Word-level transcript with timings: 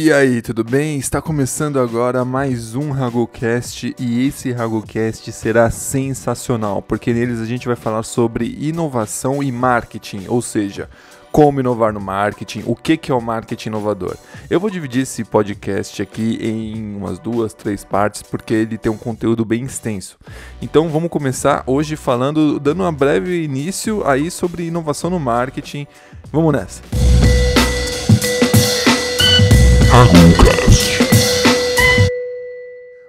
E 0.00 0.12
aí, 0.12 0.40
tudo 0.40 0.62
bem? 0.62 0.96
Está 0.96 1.20
começando 1.20 1.80
agora 1.80 2.24
mais 2.24 2.76
um 2.76 2.92
RagoCast 2.92 3.96
e 3.98 4.28
esse 4.28 4.52
RagoCast 4.52 5.32
será 5.32 5.72
sensacional, 5.72 6.80
porque 6.80 7.12
neles 7.12 7.40
a 7.40 7.44
gente 7.44 7.66
vai 7.66 7.74
falar 7.74 8.04
sobre 8.04 8.56
inovação 8.60 9.42
e 9.42 9.50
marketing, 9.50 10.26
ou 10.28 10.40
seja, 10.40 10.88
como 11.32 11.58
inovar 11.58 11.92
no 11.92 12.00
marketing, 12.00 12.62
o 12.64 12.76
que, 12.76 12.96
que 12.96 13.10
é 13.10 13.14
o 13.14 13.20
marketing 13.20 13.70
inovador. 13.70 14.16
Eu 14.48 14.60
vou 14.60 14.70
dividir 14.70 15.02
esse 15.02 15.24
podcast 15.24 16.00
aqui 16.00 16.38
em 16.40 16.94
umas 16.94 17.18
duas, 17.18 17.52
três 17.52 17.84
partes, 17.84 18.22
porque 18.22 18.54
ele 18.54 18.78
tem 18.78 18.92
um 18.92 18.96
conteúdo 18.96 19.44
bem 19.44 19.64
extenso. 19.64 20.16
Então 20.62 20.88
vamos 20.88 21.10
começar 21.10 21.64
hoje 21.66 21.96
falando, 21.96 22.60
dando 22.60 22.84
um 22.84 22.92
breve 22.92 23.42
início 23.42 24.06
aí 24.06 24.30
sobre 24.30 24.62
inovação 24.62 25.10
no 25.10 25.18
marketing. 25.18 25.88
Vamos 26.30 26.52
nessa! 26.52 26.82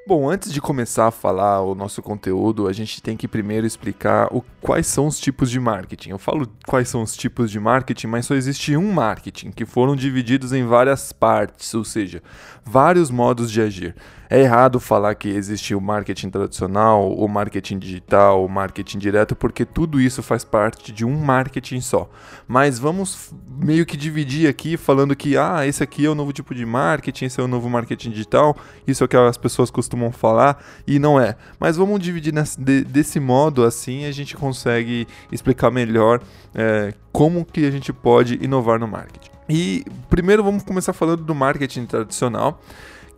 Bom, 0.10 0.28
antes 0.28 0.52
de 0.52 0.60
começar 0.60 1.06
a 1.06 1.12
falar 1.12 1.62
o 1.62 1.76
nosso 1.76 2.02
conteúdo, 2.02 2.68
a 2.68 2.74
gente 2.74 3.00
tem 3.00 3.16
que 3.16 3.28
primeiro 3.28 3.68
explicar 3.68 4.28
o, 4.32 4.44
quais 4.60 4.88
são 4.88 5.06
os 5.06 5.20
tipos 5.20 5.52
de 5.52 5.60
marketing. 5.60 6.10
Eu 6.10 6.18
falo 6.18 6.48
quais 6.66 6.90
são 6.90 7.04
os 7.04 7.16
tipos 7.16 7.52
de 7.52 7.60
marketing, 7.60 8.08
mas 8.08 8.26
só 8.26 8.34
existe 8.34 8.76
um 8.76 8.92
marketing, 8.92 9.52
que 9.52 9.68
foram 9.68 9.96
divididos 9.96 10.52
em 10.52 10.66
várias 10.66 11.12
partes, 11.12 11.72
ou 11.76 11.86
seja, 11.86 12.24
vários 12.66 13.12
modos 13.12 13.52
de 13.52 13.62
agir. 13.62 13.96
É 14.32 14.40
errado 14.40 14.80
falar 14.80 15.16
que 15.16 15.28
existe 15.28 15.74
o 15.74 15.82
marketing 15.82 16.30
tradicional, 16.30 17.12
o 17.12 17.28
marketing 17.28 17.80
digital, 17.80 18.46
o 18.46 18.48
marketing 18.48 19.00
direto, 19.00 19.36
porque 19.36 19.66
tudo 19.66 20.00
isso 20.00 20.22
faz 20.22 20.44
parte 20.44 20.92
de 20.92 21.04
um 21.04 21.18
marketing 21.18 21.82
só. 21.82 22.08
Mas 22.48 22.78
vamos 22.78 23.34
meio 23.58 23.88
que 23.88 23.98
dividir 23.98 24.48
aqui 24.48 24.78
falando 24.78 25.16
que 25.16 25.36
ah, 25.36 25.66
esse 25.66 25.82
aqui 25.82 26.06
é 26.06 26.10
o 26.10 26.14
novo 26.14 26.32
tipo 26.32 26.54
de 26.54 26.64
marketing, 26.64 27.26
esse 27.26 27.42
é 27.42 27.44
o 27.44 27.48
novo 27.48 27.68
marketing 27.72 28.12
digital, 28.12 28.56
isso 28.86 29.04
é 29.04 29.06
o 29.06 29.08
que 29.08 29.18
as 29.18 29.36
pessoas 29.36 29.72
costumam 29.72 30.12
falar 30.12 30.64
e 30.86 31.00
não 31.00 31.20
é. 31.20 31.36
Mas 31.60 31.76
vamos 31.76 32.00
dividir 32.00 32.32
nesse, 32.32 32.62
de, 32.62 32.84
desse 32.84 33.20
modo 33.20 33.64
assim 33.64 34.06
a 34.06 34.12
gente 34.12 34.38
consegue 34.38 35.08
explicar 35.32 35.72
melhor 35.72 36.22
é, 36.54 36.94
como 37.12 37.44
que 37.44 37.66
a 37.66 37.72
gente 37.72 37.92
pode 37.92 38.38
inovar 38.44 38.80
no 38.80 38.88
marketing. 38.88 39.32
E 39.50 39.84
primeiro 40.08 40.44
vamos 40.44 40.62
começar 40.62 40.94
falando 40.94 41.24
do 41.24 41.34
marketing 41.34 41.88
tradicional 41.88 42.62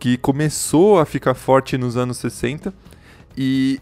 que 0.02 0.16
começou 0.16 0.98
a 0.98 1.06
ficar 1.06 1.32
forte 1.32 1.78
nos 1.78 1.96
anos 1.96 2.16
60 2.16 2.74
e 3.38 3.78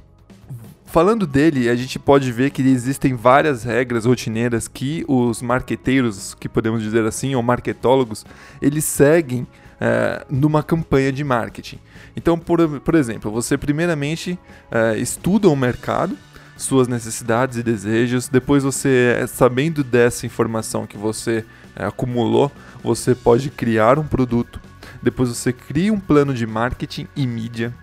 falando 0.85 1.27
dele, 1.27 1.71
a 1.71 1.75
gente 1.75 1.99
pode 1.99 2.31
ver 2.31 2.51
que 2.51 2.61
existem 2.61 3.15
várias 3.15 3.65
regras 3.65 4.05
rotineiras 4.05 4.69
que 4.69 5.03
os 5.09 5.41
marqueteiros, 5.41 6.35
que 6.35 6.47
podemos 6.47 6.83
dizer 6.83 7.07
assim, 7.07 7.35
ou 7.35 7.43
marketólogos, 7.43 8.27
eles 8.61 8.85
seguem 8.85 9.47
é, 9.81 10.27
numa 10.29 10.63
campanha 10.63 11.11
de 11.11 11.25
marketing. 11.25 11.79
Então, 12.15 12.39
por, 12.39 12.81
por 12.81 12.95
exemplo, 12.97 13.31
você 13.31 13.57
primeiramente 13.57 14.39
é, 14.71 14.99
estuda 14.99 15.49
o 15.49 15.57
mercado, 15.57 16.19
suas 16.55 16.87
necessidades 16.87 17.57
e 17.57 17.63
desejos, 17.63 18.29
depois 18.29 18.63
você, 18.63 19.25
sabendo 19.27 19.83
dessa 19.83 20.27
informação 20.27 20.87
que 20.87 20.99
você 20.99 21.47
é, 21.75 21.87
acumulou, 21.87 22.53
você 22.85 23.15
pode 23.15 23.49
criar 23.49 23.99
um 23.99 24.07
produto 24.07 24.61
depois 25.03 25.29
você 25.29 25.53
cria 25.53 25.93
um 25.93 26.01
plano 26.01 26.35
de 26.35 26.47
marketing 26.47 27.09
e 27.17 27.27
mídia, 27.27 27.75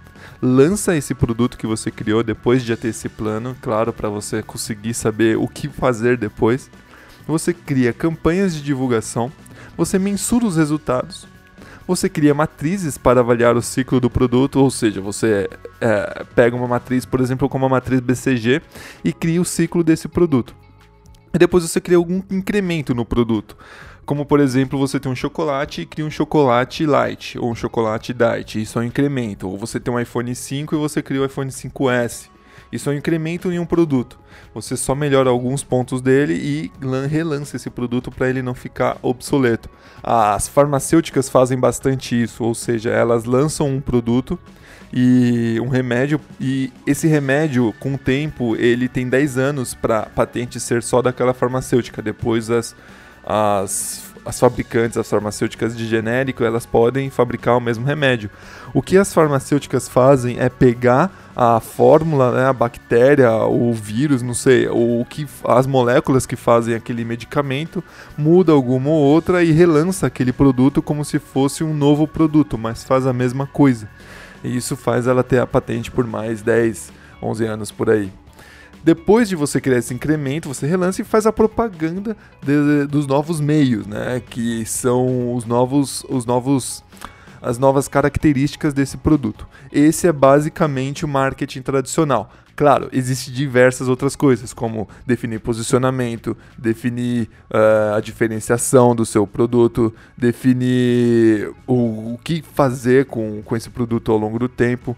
lança 0.42 0.96
esse 0.96 1.14
produto 1.14 1.58
que 1.58 1.68
você 1.68 1.90
criou 1.90 2.24
depois 2.24 2.62
de 2.62 2.70
já 2.70 2.78
ter 2.78 2.90
esse 2.90 3.10
plano, 3.10 3.56
claro, 3.62 3.92
para 3.92 4.10
você 4.10 4.42
conseguir 4.44 4.94
saber 4.94 5.38
o 5.38 5.48
que 5.48 5.68
fazer 5.68 6.18
depois. 6.18 6.70
Você 7.28 7.54
cria 7.54 7.92
campanhas 7.92 8.56
de 8.56 8.62
divulgação, 8.62 9.32
você 9.76 10.00
mensura 10.00 10.46
os 10.46 10.56
resultados, 10.56 11.28
você 11.88 12.10
cria 12.10 12.34
matrizes 12.34 12.98
para 12.98 13.22
avaliar 13.22 13.56
o 13.56 13.62
ciclo 13.62 14.00
do 14.00 14.10
produto, 14.10 14.60
ou 14.60 14.70
seja, 14.70 15.02
você 15.02 15.50
é, 15.80 16.26
pega 16.36 16.56
uma 16.56 16.68
matriz, 16.68 17.06
por 17.06 17.22
exemplo, 17.22 17.48
como 17.48 17.66
a 17.66 17.70
matriz 17.70 18.00
BCG 18.00 18.62
e 19.04 19.14
cria 19.14 19.42
o 19.42 19.46
ciclo 19.46 19.84
desse 19.84 20.08
produto. 20.08 20.54
E 21.34 21.38
depois 21.38 21.64
você 21.64 21.80
cria 21.80 21.98
algum 21.98 22.22
incremento 22.30 22.94
no 22.94 23.06
produto. 23.06 23.58
Como, 24.08 24.26
por 24.26 24.40
exemplo, 24.40 24.80
você 24.80 25.02
tem 25.02 25.12
um 25.12 25.16
chocolate 25.16 25.82
e 25.82 25.86
cria 25.86 26.06
um 26.06 26.10
chocolate 26.10 26.86
light 26.86 27.38
ou 27.38 27.52
um 27.52 27.56
chocolate 27.56 28.14
diet. 28.14 28.62
Isso 28.62 28.80
é 28.80 28.82
um 28.82 28.86
incremento. 28.86 29.50
Ou 29.50 29.58
você 29.58 29.82
tem 29.82 29.94
um 29.94 30.00
iPhone 30.00 30.34
5 30.34 30.74
e 30.74 30.78
você 30.78 31.04
cria 31.04 31.22
o 31.22 31.26
iPhone 31.26 31.52
5S. 31.52 32.30
Isso 32.72 32.90
é 32.90 32.94
um 32.94 32.96
incremento 32.96 33.52
em 33.52 33.60
um 33.60 33.66
produto. 33.66 34.18
Você 34.54 34.78
só 34.78 34.96
melhora 34.96 35.30
alguns 35.30 35.62
pontos 35.62 36.02
dele 36.02 36.36
e 36.36 36.72
relança 37.10 37.58
esse 37.58 37.70
produto 37.70 38.10
para 38.10 38.30
ele 38.30 38.42
não 38.42 38.56
ficar 38.56 38.98
obsoleto. 39.02 39.70
As 40.02 40.48
farmacêuticas 40.48 41.28
fazem 41.28 41.60
bastante 41.60 42.22
isso, 42.22 42.46
ou 42.46 42.56
seja, 42.56 42.90
elas 42.90 43.26
lançam 43.26 43.68
um 43.68 43.82
produto 43.82 44.40
e 44.94 45.60
um 45.62 45.68
remédio 45.68 46.18
e 46.40 46.72
esse 46.86 47.08
remédio 47.08 47.74
com 47.78 47.96
o 47.96 47.98
tempo 47.98 48.56
ele 48.56 48.88
tem 48.88 49.10
10 49.10 49.38
anos 49.38 49.74
para 49.74 50.04
patente 50.04 50.62
ser 50.62 50.82
só 50.82 51.02
daquela 51.02 51.34
farmacêutica. 51.34 52.02
Depois 52.02 52.50
as 52.50 52.74
as, 53.30 54.14
as 54.26 54.40
fabricantes, 54.40 54.98
as 54.98 55.10
farmacêuticas 55.10 55.76
de 55.76 55.86
genérico, 55.86 56.46
elas 56.46 56.66
podem 56.66 57.10
fabricar 57.10 57.58
o 57.58 57.60
mesmo 57.60 57.86
remédio. 57.86 58.30
O 58.74 58.82
que 58.82 58.98
as 58.98 59.14
farmacêuticas 59.14 59.90
fazem 59.90 60.40
é 60.40 60.48
pegar 60.48 61.12
a 61.36 61.60
fórmula, 61.60 62.32
né, 62.32 62.46
a 62.46 62.54
bactéria, 62.54 63.32
o 63.34 63.74
vírus, 63.74 64.22
não 64.22 64.34
sei, 64.34 64.68
o 64.70 65.06
que 65.10 65.28
as 65.44 65.68
moléculas 65.68 66.26
que 66.26 66.38
fazem 66.38 66.74
aquele 66.74 67.04
medicamento, 67.04 67.84
muda 68.18 68.54
alguma 68.54 68.90
ou 68.90 68.96
outra 68.96 69.44
e 69.44 69.52
relança 69.52 70.08
aquele 70.08 70.32
produto 70.32 70.82
como 70.82 71.04
se 71.04 71.20
fosse 71.20 71.66
um 71.66 71.74
novo 71.74 72.08
produto, 72.08 72.58
mas 72.58 72.84
faz 72.84 73.06
a 73.06 73.14
mesma 73.14 73.46
coisa. 73.46 73.90
E 74.42 74.56
isso 74.56 74.78
faz 74.78 75.06
ela 75.06 75.24
ter 75.24 75.40
a 75.40 75.48
patente 75.48 75.92
por 75.92 76.08
mais 76.08 76.42
10, 76.42 76.94
11 77.22 77.46
anos 77.46 77.72
por 77.72 77.90
aí. 77.90 78.12
Depois 78.84 79.28
de 79.28 79.36
você 79.36 79.60
criar 79.60 79.78
esse 79.78 79.94
incremento, 79.94 80.48
você 80.48 80.66
relança 80.66 81.02
e 81.02 81.06
faz 81.06 81.26
a 81.26 81.34
propaganda 81.34 82.16
de, 82.42 82.88
dos 82.88 83.06
novos 83.06 83.40
meios, 83.40 83.86
né? 83.86 84.22
Que 84.30 84.66
são 84.66 85.36
os 85.36 85.46
novos, 85.46 86.06
os 86.10 86.26
novos 86.26 86.84
as 87.42 87.58
novas 87.58 87.88
características 87.88 88.74
desse 88.74 88.98
produto. 88.98 89.48
Esse 89.72 90.08
é 90.08 90.12
basicamente 90.12 91.06
o 91.06 91.08
marketing 91.08 91.62
tradicional. 91.62 92.32
Claro, 92.56 92.90
existem 92.92 93.32
diversas 93.32 93.88
outras 93.88 94.16
coisas, 94.16 94.52
como 94.52 94.90
definir 95.06 95.40
posicionamento, 95.40 96.36
definir 96.58 97.30
uh, 97.54 97.96
a 97.96 98.02
diferenciação 98.02 98.96
do 98.96 99.06
seu 99.06 99.28
produto, 99.28 99.94
definir 100.18 101.52
o, 101.68 102.14
o 102.14 102.20
que 102.24 102.42
fazer 102.42 103.06
com, 103.06 103.44
com 103.44 103.56
esse 103.56 103.70
produto 103.70 104.12
ao 104.12 104.18
longo 104.18 104.40
do 104.40 104.50
tempo 104.50 104.98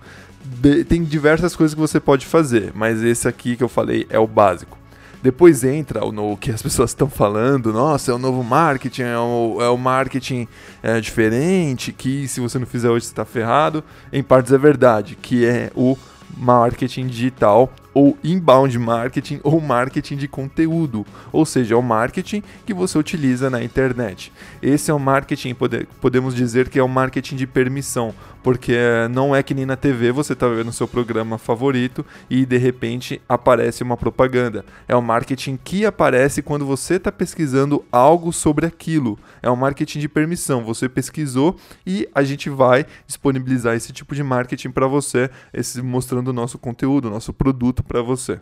tem 0.88 1.04
diversas 1.04 1.56
coisas 1.56 1.74
que 1.74 1.80
você 1.80 2.00
pode 2.00 2.26
fazer, 2.26 2.72
mas 2.74 3.04
esse 3.04 3.28
aqui 3.28 3.56
que 3.56 3.64
eu 3.64 3.70
falei 3.70 4.06
é 4.10 4.20
o 4.20 4.28
básico. 4.28 4.78
Depois 5.22 5.64
entra 5.64 6.06
o 6.06 6.38
que 6.38 6.52
as 6.52 6.62
pessoas 6.64 6.92
estão 6.92 7.10
falando, 7.10 7.74
nossa, 7.74 8.12
é 8.12 8.16
o 8.16 8.18
novo 8.18 8.44
marketing, 8.44 9.02
é 9.02 9.18
o, 9.18 9.58
é 9.60 9.78
marketing 9.78 10.48
é, 10.82 11.00
diferente, 11.00 11.92
que 11.92 12.28
se 12.28 12.40
você 12.40 12.58
não 12.58 12.66
fizer 12.66 12.90
hoje 12.90 13.06
você 13.06 13.12
está 13.12 13.26
ferrado. 13.26 13.84
Em 14.12 14.24
partes 14.24 14.54
é 14.54 14.58
verdade, 14.58 15.18
que 15.22 15.46
é 15.46 15.72
o 15.76 15.98
marketing 16.38 17.08
digital 17.08 17.72
ou 17.94 18.18
inbound 18.24 18.78
marketing 18.78 19.40
ou 19.44 19.60
marketing 19.60 20.16
de 20.16 20.28
conteúdo, 20.28 21.06
ou 21.32 21.46
seja, 21.46 21.76
é 21.76 21.78
o 21.78 21.82
marketing 21.82 22.44
que 22.66 22.74
você 22.74 22.98
utiliza 22.98 23.50
na 23.50 23.64
internet. 23.64 24.32
Esse 24.62 24.92
é 24.92 24.94
o 24.94 25.00
marketing, 25.00 25.56
podemos 26.02 26.36
dizer 26.36 26.70
que 26.70 26.80
é 26.80 26.84
o 26.84 26.88
marketing 26.88 27.36
de 27.36 27.48
permissão, 27.48 28.14
porque 28.44 28.78
não 29.12 29.36
é 29.36 29.44
que 29.44 29.54
nem 29.54 29.66
na 29.66 29.76
TV 29.76 30.12
você 30.12 30.34
está 30.34 30.48
vendo 30.48 30.72
seu 30.72 30.88
programa 30.88 31.38
favorito 31.38 32.06
e 32.30 32.46
de 32.46 32.58
repente 32.58 33.22
aparece 33.28 33.84
uma 33.84 33.98
propaganda. 33.98 34.64
É 34.88 34.96
o 34.96 35.02
marketing 35.02 35.60
que 35.62 35.86
aparece 35.86 36.42
quando 36.42 36.66
você 36.66 36.96
está 36.96 37.12
pesquisando 37.12 37.84
algo 37.92 38.32
sobre 38.32 38.66
aquilo. 38.66 39.20
É 39.42 39.50
o 39.50 39.58
marketing 39.58 40.00
de 40.00 40.08
permissão. 40.10 40.64
Você 40.64 40.88
pesquisou 40.88 41.58
e 41.86 42.08
a 42.16 42.24
gente 42.24 42.50
vai 42.50 42.86
disponibilizar 43.06 43.76
esse 43.76 43.92
tipo 43.92 44.16
de 44.16 44.24
marketing 44.24 44.72
para 44.72 44.88
você, 44.88 45.30
esse, 45.54 45.82
mostrando 45.82 46.30
o 46.30 46.34
nosso 46.34 46.58
conteúdo, 46.58 47.10
nosso 47.10 47.34
produto 47.34 47.79
para 47.84 48.02
você. 48.02 48.40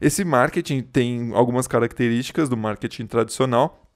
Esse 0.00 0.24
marketing 0.24 0.82
tem 0.82 1.32
algumas 1.34 1.66
características 1.66 2.48
do 2.48 2.56
marketing 2.56 3.06
tradicional. 3.06 3.86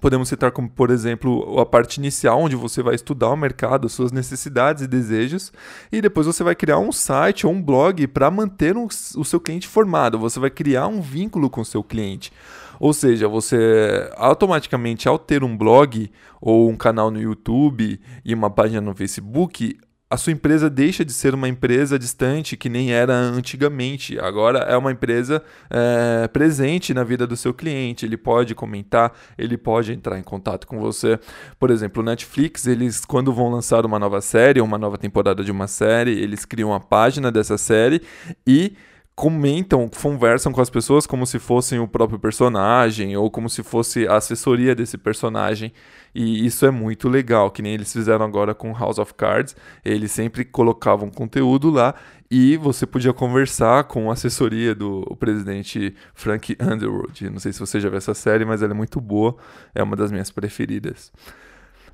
Podemos 0.00 0.28
citar 0.28 0.50
como, 0.50 0.68
por 0.68 0.90
exemplo, 0.90 1.60
a 1.60 1.66
parte 1.66 1.98
inicial, 1.98 2.40
onde 2.40 2.56
você 2.56 2.82
vai 2.82 2.94
estudar 2.94 3.28
o 3.28 3.36
mercado, 3.36 3.88
suas 3.88 4.10
necessidades 4.10 4.82
e 4.82 4.88
desejos, 4.88 5.52
e 5.92 6.00
depois 6.00 6.26
você 6.26 6.42
vai 6.42 6.54
criar 6.54 6.78
um 6.78 6.90
site 6.90 7.46
ou 7.46 7.52
um 7.52 7.62
blog 7.62 8.06
para 8.08 8.30
manter 8.30 8.76
um, 8.76 8.86
o 8.86 9.24
seu 9.24 9.38
cliente 9.38 9.68
formado. 9.68 10.18
Você 10.18 10.40
vai 10.40 10.50
criar 10.50 10.88
um 10.88 11.00
vínculo 11.00 11.48
com 11.48 11.60
o 11.60 11.64
seu 11.64 11.84
cliente. 11.84 12.32
Ou 12.80 12.92
seja, 12.92 13.28
você 13.28 14.10
automaticamente, 14.16 15.06
ao 15.06 15.18
ter 15.18 15.44
um 15.44 15.56
blog 15.56 16.10
ou 16.40 16.68
um 16.68 16.76
canal 16.76 17.10
no 17.10 17.20
YouTube 17.20 18.00
e 18.24 18.34
uma 18.34 18.50
página 18.50 18.80
no 18.80 18.94
Facebook, 18.94 19.78
a 20.12 20.16
sua 20.18 20.30
empresa 20.30 20.68
deixa 20.68 21.06
de 21.06 21.12
ser 21.12 21.34
uma 21.34 21.48
empresa 21.48 21.98
distante 21.98 22.54
que 22.54 22.68
nem 22.68 22.92
era 22.92 23.14
antigamente. 23.14 24.18
Agora 24.18 24.58
é 24.58 24.76
uma 24.76 24.92
empresa 24.92 25.42
é, 25.70 26.28
presente 26.28 26.92
na 26.92 27.02
vida 27.02 27.26
do 27.26 27.34
seu 27.34 27.54
cliente. 27.54 28.04
Ele 28.04 28.18
pode 28.18 28.54
comentar, 28.54 29.14
ele 29.38 29.56
pode 29.56 29.90
entrar 29.90 30.18
em 30.18 30.22
contato 30.22 30.66
com 30.66 30.78
você. 30.78 31.18
Por 31.58 31.70
exemplo, 31.70 32.02
o 32.02 32.04
Netflix, 32.04 32.66
eles 32.66 33.06
quando 33.06 33.32
vão 33.32 33.48
lançar 33.48 33.86
uma 33.86 33.98
nova 33.98 34.20
série, 34.20 34.60
uma 34.60 34.76
nova 34.76 34.98
temporada 34.98 35.42
de 35.42 35.50
uma 35.50 35.66
série, 35.66 36.10
eles 36.10 36.44
criam 36.44 36.74
a 36.74 36.80
página 36.80 37.32
dessa 37.32 37.56
série 37.56 38.02
e 38.46 38.74
comentam, 39.22 39.88
conversam 39.88 40.52
com 40.52 40.60
as 40.60 40.68
pessoas 40.68 41.06
como 41.06 41.24
se 41.28 41.38
fossem 41.38 41.78
o 41.78 41.86
próprio 41.86 42.18
personagem 42.18 43.16
ou 43.16 43.30
como 43.30 43.48
se 43.48 43.62
fosse 43.62 44.04
a 44.08 44.16
assessoria 44.16 44.74
desse 44.74 44.98
personagem. 44.98 45.72
E 46.12 46.44
isso 46.44 46.66
é 46.66 46.72
muito 46.72 47.08
legal, 47.08 47.48
que 47.48 47.62
nem 47.62 47.74
eles 47.74 47.92
fizeram 47.92 48.24
agora 48.24 48.52
com 48.52 48.76
House 48.76 48.98
of 48.98 49.14
Cards. 49.14 49.54
Eles 49.84 50.10
sempre 50.10 50.44
colocavam 50.44 51.08
conteúdo 51.08 51.70
lá 51.70 51.94
e 52.28 52.56
você 52.56 52.84
podia 52.84 53.12
conversar 53.12 53.84
com 53.84 54.10
a 54.10 54.14
assessoria 54.14 54.74
do 54.74 55.02
presidente 55.20 55.94
Frank 56.14 56.56
Underwood. 56.60 57.30
Não 57.30 57.38
sei 57.38 57.52
se 57.52 57.60
você 57.60 57.78
já 57.78 57.88
viu 57.88 57.98
essa 57.98 58.14
série, 58.14 58.44
mas 58.44 58.60
ela 58.60 58.72
é 58.72 58.76
muito 58.76 59.00
boa, 59.00 59.36
é 59.72 59.84
uma 59.84 59.94
das 59.94 60.10
minhas 60.10 60.32
preferidas. 60.32 61.12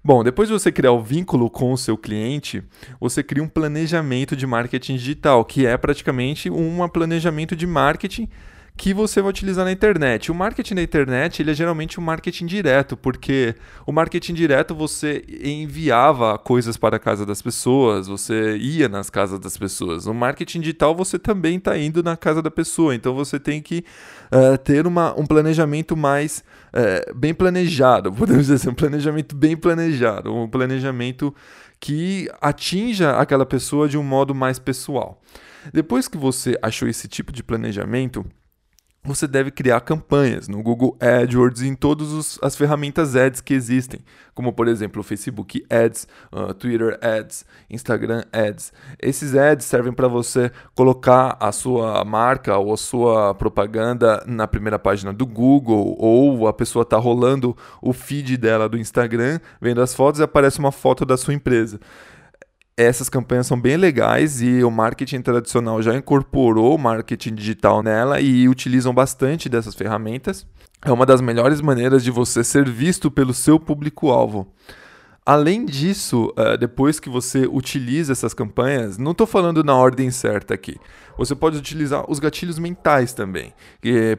Bom, 0.02 0.22
depois 0.22 0.48
de 0.48 0.52
você 0.52 0.70
criar 0.70 0.92
o 0.92 1.02
vínculo 1.02 1.50
com 1.50 1.72
o 1.72 1.78
seu 1.78 1.96
cliente, 1.96 2.62
você 3.00 3.22
cria 3.22 3.42
um 3.42 3.48
planejamento 3.48 4.36
de 4.36 4.46
marketing 4.46 4.96
digital, 4.96 5.44
que 5.44 5.66
é 5.66 5.76
praticamente 5.76 6.48
um 6.48 6.88
planejamento 6.88 7.56
de 7.56 7.66
marketing 7.66 8.28
que 8.78 8.94
você 8.94 9.20
vai 9.20 9.30
utilizar 9.30 9.64
na 9.64 9.72
internet. 9.72 10.30
O 10.30 10.34
marketing 10.34 10.74
na 10.74 10.82
internet 10.82 11.42
ele 11.42 11.50
é 11.50 11.54
geralmente 11.54 11.98
um 11.98 12.02
marketing 12.02 12.46
direto, 12.46 12.96
porque 12.96 13.56
o 13.84 13.90
marketing 13.90 14.34
direto 14.34 14.72
você 14.72 15.24
enviava 15.42 16.38
coisas 16.38 16.76
para 16.76 16.96
a 16.96 16.98
casa 17.00 17.26
das 17.26 17.42
pessoas, 17.42 18.06
você 18.06 18.56
ia 18.56 18.88
nas 18.88 19.10
casas 19.10 19.40
das 19.40 19.58
pessoas. 19.58 20.06
No 20.06 20.14
marketing 20.14 20.60
digital 20.60 20.94
você 20.94 21.18
também 21.18 21.56
está 21.56 21.76
indo 21.76 22.04
na 22.04 22.16
casa 22.16 22.40
da 22.40 22.52
pessoa, 22.52 22.94
então 22.94 23.16
você 23.16 23.40
tem 23.40 23.60
que 23.60 23.84
uh, 24.32 24.56
ter 24.58 24.86
uma, 24.86 25.12
um 25.18 25.26
planejamento 25.26 25.96
mais 25.96 26.44
uh, 26.68 27.12
bem 27.16 27.34
planejado, 27.34 28.12
podemos 28.14 28.42
dizer 28.42 28.54
assim, 28.54 28.70
um 28.70 28.74
planejamento 28.74 29.34
bem 29.34 29.56
planejado, 29.56 30.32
um 30.32 30.48
planejamento 30.48 31.34
que 31.80 32.30
atinja 32.40 33.18
aquela 33.18 33.44
pessoa 33.44 33.88
de 33.88 33.98
um 33.98 34.04
modo 34.04 34.32
mais 34.36 34.60
pessoal. 34.60 35.20
Depois 35.72 36.06
que 36.06 36.16
você 36.16 36.56
achou 36.62 36.88
esse 36.88 37.08
tipo 37.08 37.32
de 37.32 37.42
planejamento, 37.42 38.24
você 39.02 39.26
deve 39.26 39.50
criar 39.50 39.80
campanhas 39.80 40.48
no 40.48 40.62
Google 40.62 40.96
AdWords 41.00 41.62
e 41.62 41.68
em 41.68 41.74
todas 41.74 42.38
as 42.42 42.56
ferramentas 42.56 43.16
Ads 43.16 43.40
que 43.40 43.54
existem, 43.54 44.00
como 44.34 44.52
por 44.52 44.68
exemplo 44.68 45.00
o 45.00 45.04
Facebook 45.04 45.64
Ads, 45.70 46.06
uh, 46.32 46.52
Twitter 46.52 46.98
Ads, 47.00 47.46
Instagram 47.70 48.24
Ads. 48.32 48.72
Esses 49.00 49.34
ads 49.34 49.64
servem 49.64 49.92
para 49.92 50.08
você 50.08 50.50
colocar 50.74 51.36
a 51.40 51.52
sua 51.52 52.04
marca 52.04 52.56
ou 52.58 52.72
a 52.72 52.76
sua 52.76 53.34
propaganda 53.34 54.22
na 54.26 54.46
primeira 54.46 54.78
página 54.78 55.12
do 55.12 55.26
Google, 55.26 55.96
ou 55.98 56.46
a 56.46 56.52
pessoa 56.52 56.82
está 56.82 56.98
rolando 56.98 57.56
o 57.80 57.92
feed 57.92 58.36
dela 58.36 58.68
do 58.68 58.76
Instagram, 58.76 59.40
vendo 59.60 59.80
as 59.80 59.94
fotos 59.94 60.20
e 60.20 60.24
aparece 60.24 60.58
uma 60.58 60.72
foto 60.72 61.06
da 61.06 61.16
sua 61.16 61.34
empresa 61.34 61.80
essas 62.78 63.08
campanhas 63.08 63.48
são 63.48 63.60
bem 63.60 63.76
legais 63.76 64.40
e 64.40 64.62
o 64.62 64.70
marketing 64.70 65.20
tradicional 65.20 65.82
já 65.82 65.96
incorporou 65.96 66.76
o 66.76 66.78
marketing 66.78 67.34
digital 67.34 67.82
nela 67.82 68.20
e 68.20 68.48
utilizam 68.48 68.94
bastante 68.94 69.48
dessas 69.48 69.74
ferramentas. 69.74 70.46
É 70.84 70.92
uma 70.92 71.04
das 71.04 71.20
melhores 71.20 71.60
maneiras 71.60 72.04
de 72.04 72.12
você 72.12 72.44
ser 72.44 72.70
visto 72.70 73.10
pelo 73.10 73.34
seu 73.34 73.58
público-alvo. 73.58 74.46
Além 75.28 75.66
disso, 75.66 76.32
uh, 76.38 76.56
depois 76.56 76.98
que 76.98 77.10
você 77.10 77.46
utiliza 77.46 78.12
essas 78.12 78.32
campanhas, 78.32 78.96
não 78.96 79.12
estou 79.12 79.26
falando 79.26 79.62
na 79.62 79.76
ordem 79.76 80.10
certa 80.10 80.54
aqui. 80.54 80.78
Você 81.18 81.34
pode 81.34 81.58
utilizar 81.58 82.08
os 82.08 82.20
gatilhos 82.20 82.58
mentais 82.58 83.12
também. 83.12 83.52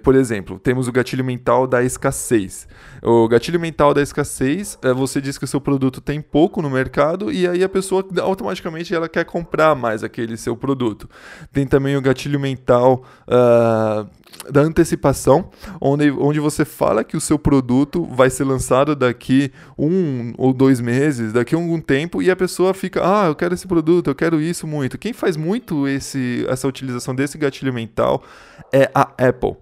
Por 0.04 0.16
exemplo, 0.16 0.60
temos 0.60 0.88
o 0.88 0.92
gatilho 0.92 1.24
mental 1.24 1.66
da 1.66 1.82
escassez. 1.82 2.68
O 3.02 3.26
gatilho 3.28 3.58
mental 3.58 3.94
da 3.94 4.02
escassez 4.02 4.78
é 4.84 4.94
você 4.94 5.22
diz 5.22 5.38
que 5.38 5.46
o 5.46 5.48
seu 5.48 5.62
produto 5.62 6.02
tem 6.02 6.22
pouco 6.22 6.62
no 6.62 6.70
mercado 6.70 7.32
e 7.32 7.48
aí 7.48 7.64
a 7.64 7.70
pessoa 7.70 8.06
automaticamente 8.22 8.94
ela 8.94 9.08
quer 9.08 9.24
comprar 9.24 9.74
mais 9.76 10.04
aquele 10.04 10.36
seu 10.36 10.58
produto. 10.58 11.10
Tem 11.54 11.66
também 11.66 11.96
o 11.96 12.02
gatilho 12.02 12.38
mental 12.40 13.06
uh, 13.24 14.06
da 14.52 14.62
antecipação, 14.62 15.50
onde, 15.80 16.12
onde 16.12 16.40
você 16.42 16.66
fala 16.66 17.04
que 17.04 17.16
o 17.16 17.22
seu 17.22 17.40
produto 17.40 18.04
vai 18.04 18.30
ser 18.30 18.44
lançado 18.44 18.94
daqui 18.94 19.54
um 19.78 20.34
ou 20.38 20.54
dois 20.54 20.82
meses, 21.00 21.34
daqui 21.34 21.56
a 21.56 21.58
algum 21.58 21.80
tempo, 21.80 22.22
e 22.22 22.30
a 22.30 22.36
pessoa 22.36 22.74
fica, 22.74 23.02
ah, 23.04 23.28
eu 23.28 23.36
quero 23.36 23.54
esse 23.54 23.68
produto, 23.68 24.10
eu 24.10 24.16
quero 24.16 24.42
isso 24.42 24.68
muito. 24.68 24.98
Quem 24.98 25.14
faz 25.14 25.38
muito 25.38 25.88
esse, 25.88 26.46
essa 26.50 26.68
utilização 26.68 27.16
desse 27.16 27.38
gatilho 27.38 27.74
mental 27.74 28.24
é 28.72 28.90
a 28.94 29.02
Apple 29.18 29.56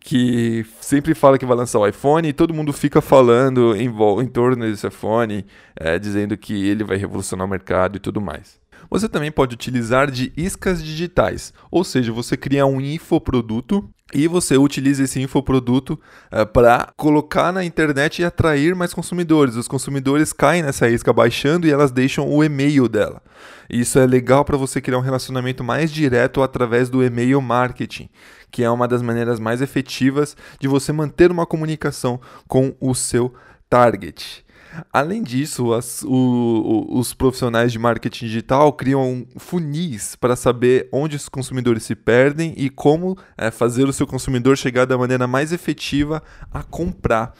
que 0.00 0.64
sempre 0.80 1.14
fala 1.14 1.36
que 1.38 1.44
vai 1.44 1.54
lançar 1.54 1.78
o 1.78 1.86
iPhone 1.86 2.26
e 2.26 2.32
todo 2.32 2.54
mundo 2.54 2.72
fica 2.72 3.02
falando 3.02 3.76
em, 3.76 3.92
em 4.22 4.26
torno 4.26 4.64
desse 4.64 4.86
iPhone, 4.86 5.44
é, 5.76 5.98
dizendo 5.98 6.34
que 6.34 6.66
ele 6.66 6.82
vai 6.82 6.96
revolucionar 6.96 7.46
o 7.46 7.50
mercado 7.50 7.96
e 7.96 8.00
tudo 8.00 8.18
mais. 8.18 8.58
Você 8.90 9.08
também 9.08 9.30
pode 9.30 9.54
utilizar 9.54 10.10
de 10.10 10.32
iscas 10.36 10.82
digitais, 10.82 11.52
ou 11.70 11.84
seja, 11.84 12.10
você 12.10 12.36
cria 12.36 12.66
um 12.66 12.80
infoproduto 12.80 13.88
e 14.12 14.28
você 14.28 14.56
utiliza 14.56 15.02
esse 15.04 15.20
infoproduto 15.20 15.98
uh, 16.30 16.46
para 16.46 16.92
colocar 16.96 17.52
na 17.52 17.64
internet 17.64 18.20
e 18.20 18.24
atrair 18.24 18.74
mais 18.74 18.92
consumidores. 18.92 19.56
Os 19.56 19.66
consumidores 19.66 20.32
caem 20.32 20.62
nessa 20.62 20.88
isca 20.88 21.12
baixando 21.12 21.66
e 21.66 21.70
elas 21.70 21.90
deixam 21.90 22.28
o 22.28 22.44
e-mail 22.44 22.88
dela. 22.88 23.22
Isso 23.70 23.98
é 23.98 24.06
legal 24.06 24.44
para 24.44 24.56
você 24.56 24.80
criar 24.80 24.98
um 24.98 25.02
relacionamento 25.02 25.64
mais 25.64 25.90
direto 25.90 26.42
através 26.42 26.90
do 26.90 27.02
e-mail 27.02 27.40
marketing, 27.40 28.08
que 28.50 28.62
é 28.62 28.70
uma 28.70 28.86
das 28.86 29.00
maneiras 29.00 29.40
mais 29.40 29.62
efetivas 29.62 30.36
de 30.60 30.68
você 30.68 30.92
manter 30.92 31.30
uma 31.30 31.46
comunicação 31.46 32.20
com 32.46 32.74
o 32.80 32.94
seu 32.94 33.32
target. 33.70 34.44
Além 34.92 35.22
disso, 35.22 35.72
as, 35.72 36.02
o, 36.02 36.86
os 36.90 37.12
profissionais 37.12 37.72
de 37.72 37.78
marketing 37.78 38.26
digital 38.26 38.72
criam 38.72 39.26
funis 39.36 40.16
para 40.16 40.36
saber 40.36 40.88
onde 40.92 41.16
os 41.16 41.28
consumidores 41.28 41.82
se 41.82 41.94
perdem 41.94 42.54
e 42.56 42.70
como 42.70 43.16
é, 43.36 43.50
fazer 43.50 43.84
o 43.84 43.92
seu 43.92 44.06
consumidor 44.06 44.56
chegar 44.56 44.84
da 44.84 44.96
maneira 44.96 45.26
mais 45.26 45.52
efetiva 45.52 46.22
a 46.50 46.62
comprar. 46.62 47.34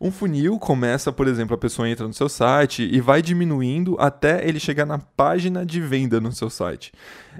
Um 0.00 0.12
funil 0.12 0.60
começa, 0.60 1.10
por 1.10 1.26
exemplo, 1.26 1.54
a 1.54 1.58
pessoa 1.58 1.88
entra 1.88 2.06
no 2.06 2.14
seu 2.14 2.28
site 2.28 2.88
e 2.90 3.00
vai 3.00 3.20
diminuindo 3.20 3.96
até 3.98 4.46
ele 4.48 4.60
chegar 4.60 4.86
na 4.86 4.98
página 4.98 5.66
de 5.66 5.80
venda 5.80 6.20
no 6.20 6.30
seu 6.30 6.48
site. 6.48 6.92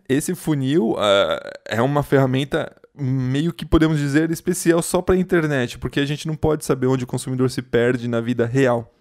Esse 0.09 0.35
funil 0.35 0.93
uh, 0.93 1.39
é 1.65 1.81
uma 1.81 2.03
ferramenta 2.03 2.75
meio 3.01 3.53
que 3.53 3.65
podemos 3.65 3.99
dizer 3.99 4.29
especial 4.33 4.83
só 4.83 5.01
para 5.01 5.15
a 5.15 5.19
internet, 5.19 5.79
porque 5.79 6.01
a 6.01 6.05
gente 6.05 6.27
não 6.27 6.35
pode 6.35 6.65
saber 6.65 6.89
onde 6.89 7.05
o 7.05 7.07
consumidor 7.07 7.49
se 7.49 7.63
perde 7.63 8.09
na 8.09 8.21
vida 8.21 8.45
real. 8.45 8.93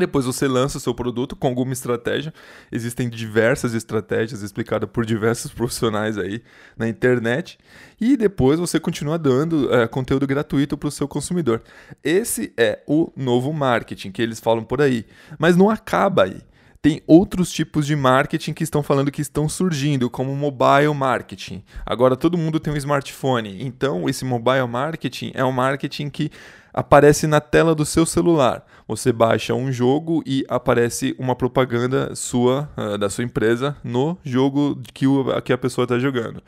Depois 0.00 0.26
você 0.26 0.48
lança 0.48 0.78
o 0.78 0.80
seu 0.80 0.94
produto 0.94 1.36
com 1.36 1.46
alguma 1.46 1.72
estratégia. 1.72 2.34
Existem 2.72 3.08
diversas 3.08 3.74
estratégias 3.74 4.42
explicadas 4.42 4.88
por 4.90 5.06
diversos 5.06 5.52
profissionais 5.54 6.18
aí 6.18 6.42
na 6.76 6.88
internet. 6.88 7.58
E 8.00 8.16
depois 8.16 8.58
você 8.58 8.80
continua 8.80 9.18
dando 9.18 9.72
é, 9.72 9.86
conteúdo 9.86 10.26
gratuito 10.26 10.76
para 10.76 10.88
o 10.88 10.90
seu 10.90 11.06
consumidor. 11.06 11.62
Esse 12.02 12.52
é 12.56 12.80
o 12.86 13.12
novo 13.16 13.52
marketing 13.52 14.10
que 14.10 14.22
eles 14.22 14.40
falam 14.40 14.64
por 14.64 14.80
aí. 14.80 15.06
Mas 15.38 15.56
não 15.56 15.70
acaba 15.70 16.24
aí 16.24 16.40
tem 16.82 17.02
outros 17.06 17.52
tipos 17.52 17.86
de 17.86 17.94
marketing 17.94 18.54
que 18.54 18.64
estão 18.64 18.82
falando 18.82 19.10
que 19.10 19.20
estão 19.20 19.48
surgindo, 19.48 20.08
como 20.08 20.34
mobile 20.34 20.94
marketing. 20.94 21.62
Agora 21.84 22.16
todo 22.16 22.38
mundo 22.38 22.58
tem 22.58 22.72
um 22.72 22.76
smartphone, 22.76 23.62
então 23.62 24.08
esse 24.08 24.24
mobile 24.24 24.66
marketing 24.66 25.32
é 25.34 25.44
um 25.44 25.52
marketing 25.52 26.08
que 26.08 26.30
aparece 26.72 27.26
na 27.26 27.40
tela 27.40 27.74
do 27.74 27.84
seu 27.84 28.06
celular. 28.06 28.64
Você 28.88 29.12
baixa 29.12 29.54
um 29.54 29.70
jogo 29.70 30.22
e 30.24 30.44
aparece 30.48 31.14
uma 31.18 31.36
propaganda 31.36 32.14
sua, 32.14 32.68
uh, 32.76 32.96
da 32.96 33.10
sua 33.10 33.24
empresa, 33.24 33.76
no 33.84 34.16
jogo 34.24 34.80
que 34.94 35.52
a 35.52 35.58
pessoa 35.58 35.84
está 35.84 35.98
jogando. 35.98 36.42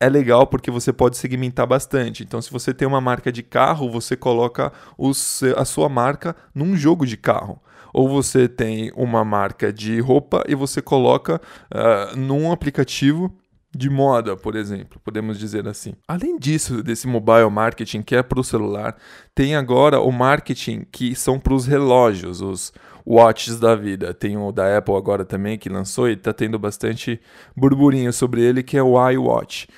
É 0.00 0.08
legal 0.08 0.46
porque 0.46 0.70
você 0.70 0.92
pode 0.92 1.16
segmentar 1.16 1.66
bastante. 1.66 2.22
Então, 2.22 2.40
se 2.40 2.50
você 2.50 2.72
tem 2.72 2.88
uma 2.88 3.00
marca 3.00 3.30
de 3.30 3.42
carro, 3.42 3.90
você 3.90 4.16
coloca 4.16 4.72
os, 4.96 5.42
a 5.56 5.64
sua 5.64 5.88
marca 5.88 6.34
num 6.54 6.76
jogo 6.76 7.06
de 7.06 7.16
carro. 7.16 7.60
Ou 7.92 8.08
você 8.08 8.48
tem 8.48 8.92
uma 8.94 9.24
marca 9.24 9.72
de 9.72 10.00
roupa 10.00 10.44
e 10.48 10.54
você 10.54 10.80
coloca 10.82 11.40
uh, 11.72 12.16
num 12.16 12.52
aplicativo 12.52 13.32
de 13.74 13.90
moda, 13.90 14.36
por 14.36 14.56
exemplo, 14.56 15.00
podemos 15.04 15.38
dizer 15.38 15.68
assim. 15.68 15.94
Além 16.06 16.38
disso, 16.38 16.82
desse 16.82 17.06
mobile 17.06 17.50
marketing 17.50 18.02
que 18.02 18.16
é 18.16 18.22
para 18.22 18.40
o 18.40 18.44
celular, 18.44 18.96
tem 19.34 19.54
agora 19.54 20.00
o 20.00 20.10
marketing 20.10 20.86
que 20.90 21.14
são 21.14 21.38
para 21.38 21.54
os 21.54 21.66
relógios, 21.66 22.40
os 22.40 22.72
watches 23.06 23.60
da 23.60 23.74
vida. 23.74 24.14
Tem 24.14 24.36
o 24.36 24.50
da 24.52 24.78
Apple 24.78 24.96
agora 24.96 25.24
também 25.24 25.58
que 25.58 25.68
lançou 25.68 26.08
e 26.08 26.14
está 26.14 26.32
tendo 26.32 26.58
bastante 26.58 27.20
burburinho 27.56 28.12
sobre 28.12 28.42
ele, 28.42 28.62
que 28.62 28.76
é 28.76 28.82
o 28.82 29.10
iWatch. 29.10 29.68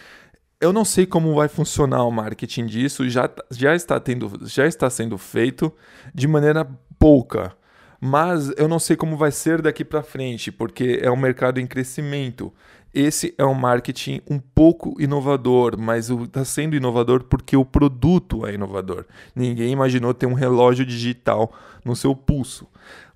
Eu 0.61 0.73
não 0.73 0.85
sei 0.85 1.07
como 1.07 1.35
vai 1.35 1.49
funcionar 1.49 2.05
o 2.05 2.11
marketing 2.11 2.67
disso, 2.67 3.09
já, 3.09 3.31
já, 3.51 3.75
está, 3.75 3.99
tendo, 3.99 4.31
já 4.47 4.67
está 4.67 4.89
sendo 4.91 5.17
feito 5.17 5.73
de 6.15 6.29
maneira 6.29 6.69
pouca 6.99 7.57
Mas 8.01 8.51
eu 8.57 8.67
não 8.67 8.79
sei 8.79 8.97
como 8.97 9.17
vai 9.17 9.31
ser 9.31 9.61
daqui 9.61 9.85
para 9.85 10.03
frente, 10.03 10.51
porque 10.51 10.99
é 11.03 11.11
um 11.11 11.17
mercado 11.17 11.61
em 11.61 11.67
crescimento. 11.67 12.51
Esse 12.93 13.35
é 13.39 13.45
um 13.45 13.55
marketing 13.55 14.21
um 14.29 14.39
pouco 14.39 15.01
inovador, 15.01 15.79
mas 15.79 16.11
está 16.11 16.45
sendo 16.45 16.75
inovador 16.75 17.23
porque 17.25 17.57
o 17.57 17.65
produto 17.65 18.47
é 18.47 18.55
inovador. 18.55 19.05
Ninguém 19.37 19.71
imaginou 19.71 20.13
ter 20.13 20.27
um 20.27 20.33
relógio 20.33 20.85
digital 20.85 21.53
no 21.85 21.95
seu 21.95 22.17
pulso. 22.17 22.67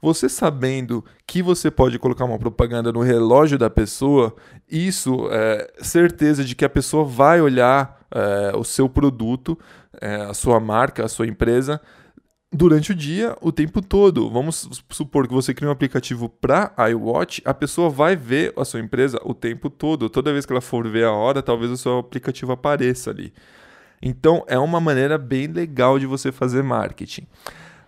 Você 0.00 0.29
sabendo 0.29 1.05
que 1.26 1.43
você 1.43 1.71
pode 1.71 1.99
colocar 1.99 2.25
uma 2.25 2.38
propaganda 2.38 2.93
no 2.93 3.00
relógio 3.00 3.59
da 3.59 3.71
pessoa, 3.71 4.37
isso 4.71 5.29
é 5.33 5.73
certeza 5.81 6.45
de 6.45 6.55
que 6.55 6.64
a 6.64 6.71
pessoa 6.71 7.05
vai 7.05 7.41
olhar 7.41 8.00
é, 8.14 8.57
o 8.57 8.62
seu 8.62 8.88
produto, 8.88 9.59
é, 10.00 10.17
a 10.17 10.35
sua 10.35 10.61
marca, 10.61 11.05
a 11.05 11.09
sua 11.09 11.26
empresa 11.26 11.81
durante 12.54 12.92
o 12.92 12.94
dia, 12.94 13.37
o 13.40 13.50
tempo 13.50 13.82
todo. 13.82 14.30
Vamos 14.30 14.68
supor 14.88 15.26
que 15.26 15.34
você 15.34 15.52
cria 15.52 15.68
um 15.68 15.73
aplicativo 15.73 16.28
para 16.28 16.73
iWatch, 16.90 17.42
a 17.44 17.52
pessoa 17.52 17.90
vai 17.90 18.14
ver 18.14 18.54
a 18.56 18.64
sua 18.64 18.80
empresa 18.80 19.18
o 19.25 19.34
tempo 19.34 19.68
todo. 19.68 20.08
Toda 20.08 20.32
vez 20.32 20.46
que 20.46 20.52
ela 20.52 20.61
for 20.61 20.88
ver 20.88 21.04
a 21.04 21.12
hora, 21.12 21.42
talvez 21.42 21.70
o 21.70 21.76
seu 21.76 21.99
aplicativo 21.99 22.52
apareça 22.52 23.11
ali. 23.11 23.34
Então, 24.00 24.44
é 24.46 24.58
uma 24.58 24.80
maneira 24.80 25.18
bem 25.18 25.49
legal 25.49 25.99
de 25.99 26.06
você 26.06 26.30
fazer 26.30 26.62
marketing. 26.62 27.26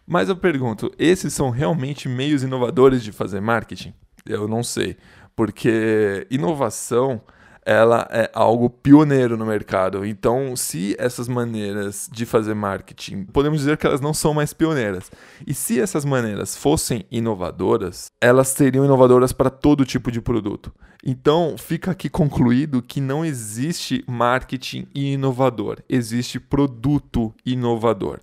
Mas 0.07 0.29
eu 0.29 0.37
pergunto, 0.37 0.91
esses 0.99 1.33
são 1.33 1.51
realmente 1.51 2.09
meios 2.09 2.43
inovadores 2.43 3.03
de 3.03 3.13
fazer 3.13 3.41
marketing? 3.41 3.93
Eu 4.25 4.49
não 4.49 4.63
sei, 4.63 4.97
porque 5.35 6.27
inovação 6.31 7.21
ela 7.67 8.07
é 8.13 8.31
algo 8.33 8.71
pioneiro 8.71 9.37
no 9.37 9.45
mercado. 9.45 10.07
Então, 10.07 10.55
se 10.55 10.95
essas 11.01 11.27
maneiras 11.27 12.09
de 12.11 12.25
fazer 12.25 12.55
marketing, 12.55 13.25
podemos 13.25 13.59
dizer 13.59 13.77
que 13.77 13.85
elas 13.85 14.01
não 14.01 14.15
são 14.15 14.33
mais 14.33 14.53
pioneiras. 14.53 15.11
E 15.45 15.53
se 15.53 15.81
essas 15.81 16.05
maneiras 16.05 16.57
fossem 16.57 17.05
inovadoras, 17.11 18.13
elas 18.21 18.49
seriam 18.49 18.85
inovadoras 18.85 19.33
para 19.33 19.51
todo 19.51 19.85
tipo 19.85 20.13
de 20.13 20.21
produto. 20.21 20.73
Então, 21.05 21.57
fica 21.59 21.91
aqui 21.91 22.09
concluído 22.09 22.81
que 22.81 23.01
não 23.01 23.25
existe 23.25 24.05
marketing 24.07 24.87
inovador, 24.95 25.79
existe 25.89 26.39
produto 26.39 27.35
inovador. 27.45 28.21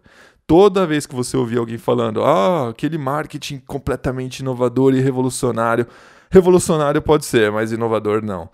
Toda 0.48 0.88
vez 0.88 1.06
que 1.06 1.16
você 1.16 1.36
ouvir 1.36 1.58
alguém 1.58 1.78
falando, 1.78 2.24
ah, 2.24 2.70
aquele 2.70 2.98
marketing 2.98 3.62
completamente 3.68 4.40
inovador 4.40 4.94
e 4.94 5.02
revolucionário, 5.02 5.86
revolucionário 6.30 7.02
pode 7.02 7.26
ser, 7.26 7.52
mas 7.52 7.74
inovador 7.74 8.24
não 8.24 8.50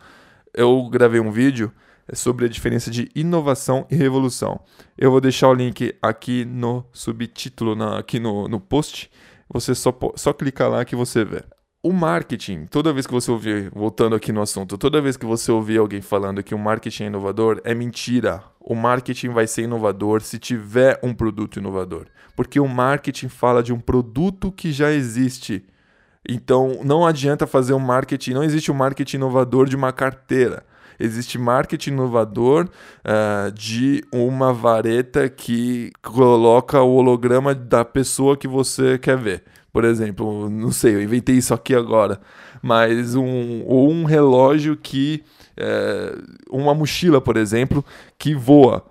eu 0.60 0.90
gravei 0.90 1.22
um 1.22 1.32
vídeo 1.32 1.72
sobre 2.14 2.46
a 2.46 2.50
diferença 2.50 2.92
de 2.92 3.10
inovação 3.16 3.88
e 3.90 3.96
revolução. 3.96 4.60
Eu 4.98 5.10
vou 5.10 5.22
deixar 5.22 5.48
o 5.48 5.54
link 5.54 5.96
aqui 6.02 6.44
no 6.44 6.86
subtítulo, 6.92 7.76
na, 7.76 7.98
aqui 7.98 8.20
no, 8.20 8.46
no 8.50 8.60
post. 8.60 9.10
Você 9.50 9.74
só, 9.74 9.98
só 10.16 10.34
clicar 10.34 10.70
lá 10.70 10.84
que 10.84 10.98
você 10.98 11.24
vê. 11.24 11.44
O 11.82 11.94
marketing, 11.94 12.66
toda 12.66 12.92
vez 12.92 13.08
que 13.08 13.14
você 13.14 13.32
ouvir, 13.32 13.72
voltando 13.74 14.14
aqui 14.14 14.34
no 14.34 14.42
assunto, 14.42 14.78
toda 14.78 15.02
vez 15.02 15.16
que 15.16 15.26
você 15.26 15.50
ouvir 15.50 15.78
alguém 15.78 16.02
falando 16.02 16.44
que 16.44 16.54
o 16.54 16.60
marketing 16.60 17.04
é 17.04 17.08
inovador, 17.08 17.62
é 17.64 17.74
mentira. 17.74 18.44
O 18.60 18.76
marketing 18.76 19.30
vai 19.30 19.48
ser 19.48 19.62
inovador 19.62 20.20
se 20.20 20.38
tiver 20.38 21.00
um 21.02 21.14
produto 21.14 21.58
inovador. 21.58 22.08
Porque 22.36 22.60
o 22.60 22.68
marketing 22.68 23.30
fala 23.30 23.64
de 23.64 23.72
um 23.72 23.80
produto 23.80 24.52
que 24.52 24.74
já 24.74 24.92
existe. 24.92 25.66
Então 26.32 26.82
não 26.84 27.08
adianta 27.08 27.48
fazer 27.48 27.74
um 27.74 27.80
marketing, 27.80 28.34
não 28.34 28.44
existe 28.44 28.72
um 28.72 28.76
marketing 28.76 29.18
inovador 29.18 29.68
de 29.68 29.76
uma 29.76 29.92
carteira. 29.92 30.64
Existe 31.00 31.40
marketing 31.40 31.92
inovador 31.92 32.68
uh, 33.06 33.52
de 33.52 34.04
uma 34.14 34.54
vareta 34.54 35.28
que 35.28 35.92
coloca 36.04 36.82
o 36.82 36.96
holograma 36.96 37.56
da 37.56 37.84
pessoa 37.84 38.38
que 38.38 38.48
você 38.48 39.00
quer 39.00 39.18
ver. 39.18 39.44
Por 39.74 39.84
exemplo, 39.84 40.48
não 40.50 40.72
sei, 40.72 40.96
eu 40.96 41.02
inventei 41.02 41.36
isso 41.36 41.54
aqui 41.54 41.74
agora, 41.74 42.20
mas 42.62 43.16
um, 43.16 43.64
ou 43.66 43.90
um 43.90 44.04
relógio 44.04 44.78
que. 44.78 45.24
Uh, 45.58 46.24
uma 46.50 46.74
mochila, 46.74 47.20
por 47.20 47.36
exemplo, 47.36 47.84
que 48.18 48.34
voa 48.34 48.86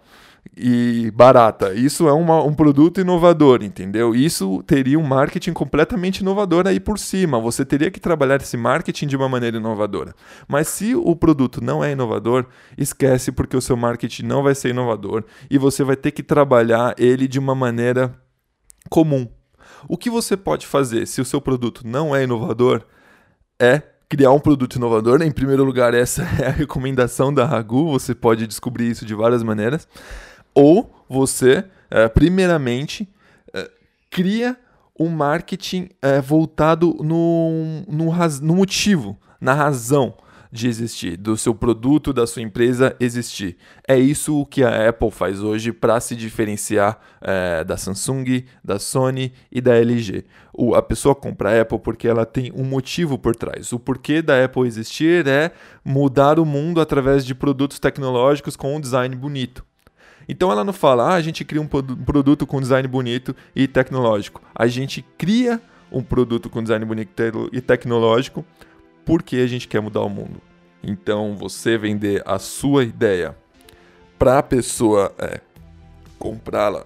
e 0.56 1.10
barata. 1.14 1.72
Isso 1.74 2.08
é 2.08 2.12
uma, 2.12 2.42
um 2.42 2.54
produto 2.54 3.00
inovador, 3.00 3.62
entendeu? 3.62 4.14
Isso 4.14 4.62
teria 4.64 4.98
um 4.98 5.02
marketing 5.02 5.52
completamente 5.52 6.18
inovador 6.18 6.66
aí 6.66 6.80
por 6.80 6.98
cima. 6.98 7.40
Você 7.40 7.64
teria 7.64 7.90
que 7.90 8.00
trabalhar 8.00 8.40
esse 8.40 8.56
marketing 8.56 9.06
de 9.06 9.16
uma 9.16 9.28
maneira 9.28 9.56
inovadora. 9.56 10.14
Mas 10.46 10.68
se 10.68 10.94
o 10.94 11.14
produto 11.14 11.62
não 11.62 11.82
é 11.82 11.92
inovador, 11.92 12.46
esquece 12.76 13.30
porque 13.32 13.56
o 13.56 13.60
seu 13.60 13.76
marketing 13.76 14.24
não 14.24 14.42
vai 14.42 14.54
ser 14.54 14.70
inovador 14.70 15.24
e 15.50 15.58
você 15.58 15.84
vai 15.84 15.96
ter 15.96 16.10
que 16.10 16.22
trabalhar 16.22 16.94
ele 16.98 17.28
de 17.28 17.38
uma 17.38 17.54
maneira 17.54 18.14
comum. 18.88 19.28
O 19.88 19.96
que 19.96 20.10
você 20.10 20.36
pode 20.36 20.66
fazer 20.66 21.06
se 21.06 21.20
o 21.20 21.24
seu 21.24 21.40
produto 21.40 21.82
não 21.86 22.14
é 22.14 22.24
inovador 22.24 22.82
é 23.60 23.82
criar 24.08 24.32
um 24.32 24.40
produto 24.40 24.76
inovador. 24.76 25.22
Em 25.22 25.30
primeiro 25.30 25.64
lugar, 25.64 25.94
essa 25.94 26.22
é 26.40 26.46
a 26.46 26.50
recomendação 26.50 27.32
da 27.32 27.44
Ragu. 27.44 27.90
Você 27.90 28.14
pode 28.14 28.46
descobrir 28.46 28.90
isso 28.90 29.04
de 29.04 29.14
várias 29.14 29.42
maneiras. 29.42 29.86
Ou 30.58 30.92
você, 31.08 31.64
é, 31.88 32.08
primeiramente, 32.08 33.08
é, 33.54 33.70
cria 34.10 34.58
um 34.98 35.08
marketing 35.08 35.88
é, 36.02 36.20
voltado 36.20 36.96
no, 37.00 37.84
no, 37.86 38.12
no 38.42 38.56
motivo, 38.56 39.16
na 39.40 39.54
razão 39.54 40.16
de 40.50 40.66
existir, 40.66 41.16
do 41.16 41.36
seu 41.36 41.54
produto, 41.54 42.12
da 42.12 42.26
sua 42.26 42.42
empresa 42.42 42.96
existir. 42.98 43.56
É 43.86 43.96
isso 43.96 44.44
que 44.46 44.64
a 44.64 44.88
Apple 44.88 45.12
faz 45.12 45.40
hoje 45.40 45.72
para 45.72 46.00
se 46.00 46.16
diferenciar 46.16 46.98
é, 47.20 47.62
da 47.62 47.76
Samsung, 47.76 48.44
da 48.64 48.80
Sony 48.80 49.32
e 49.52 49.60
da 49.60 49.76
LG. 49.76 50.24
O, 50.52 50.74
a 50.74 50.82
pessoa 50.82 51.14
compra 51.14 51.50
a 51.50 51.60
Apple 51.60 51.78
porque 51.78 52.08
ela 52.08 52.26
tem 52.26 52.50
um 52.52 52.64
motivo 52.64 53.16
por 53.16 53.36
trás. 53.36 53.72
O 53.72 53.78
porquê 53.78 54.20
da 54.22 54.44
Apple 54.44 54.66
existir 54.66 55.24
é 55.28 55.52
mudar 55.84 56.40
o 56.40 56.44
mundo 56.44 56.80
através 56.80 57.24
de 57.24 57.32
produtos 57.32 57.78
tecnológicos 57.78 58.56
com 58.56 58.74
um 58.74 58.80
design 58.80 59.14
bonito. 59.14 59.67
Então 60.28 60.52
ela 60.52 60.62
não 60.62 60.72
fala, 60.72 61.12
ah, 61.12 61.14
a 61.14 61.22
gente 61.22 61.44
cria 61.44 61.60
um 61.60 61.66
produto 61.66 62.46
com 62.46 62.60
design 62.60 62.86
bonito 62.86 63.34
e 63.56 63.66
tecnológico. 63.66 64.42
A 64.54 64.66
gente 64.66 65.04
cria 65.16 65.60
um 65.90 66.02
produto 66.02 66.50
com 66.50 66.62
design 66.62 66.84
bonito 66.84 67.10
e 67.52 67.60
tecnológico 67.60 68.44
porque 69.04 69.36
a 69.36 69.46
gente 69.46 69.66
quer 69.66 69.80
mudar 69.80 70.02
o 70.02 70.08
mundo. 70.10 70.40
Então 70.82 71.34
você 71.34 71.78
vender 71.78 72.22
a 72.26 72.38
sua 72.38 72.84
ideia 72.84 73.34
para 74.18 74.38
a 74.38 74.42
pessoa 74.42 75.14
é, 75.18 75.40
comprá-la, 76.18 76.84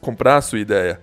comprar 0.00 0.38
a 0.38 0.42
sua 0.42 0.58
ideia, 0.58 1.00